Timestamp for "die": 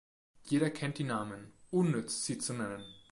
0.97-1.03